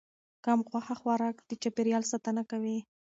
[0.45, 2.77] کم غوښه خوراک د چاپیریال ساتنه کوي.